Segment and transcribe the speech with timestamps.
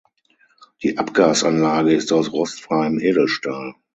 [0.81, 3.75] Die Abgasanlage ist aus rostfreiem Edelstahl.